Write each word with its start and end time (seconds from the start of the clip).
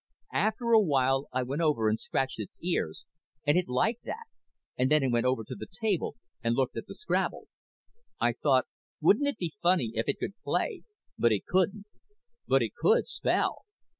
__After 0.35 0.75
a 0.75 0.79
while 0.81 1.27
I 1.31 1.43
went 1.43 1.61
over 1.61 1.87
and 1.87 1.99
scratched 1.99 2.39
its 2.39 2.59
ears 2.63 3.05
and 3.45 3.55
it 3.55 3.67
liked 3.69 4.03
that 4.05 4.25
and 4.75 4.89
then 4.89 5.03
it 5.03 5.11
went 5.11 5.27
over 5.27 5.43
to 5.43 5.53
the 5.53 5.67
table 5.79 6.15
and 6.43 6.55
looked 6.55 6.75
at 6.75 6.87
the 6.87 6.95
Scrabble. 6.95 7.47
I 8.19 8.33
thought 8.33 8.65
wouldn't 8.99 9.27
it 9.27 9.37
be 9.37 9.53
funny 9.61 9.91
if 9.93 10.05
it 10.09 10.17
could 10.17 10.33
play 10.43 10.81
but 11.19 11.31
it 11.31 11.45
couldn't. 11.45 11.85
But 12.47 12.63
it 12.63 12.73
could 12.73 13.05
spell! 13.07 13.65